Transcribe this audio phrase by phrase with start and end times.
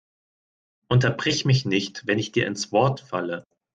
[0.87, 3.45] Unterbrich mich nicht, wenn ich dir ins Wort falle!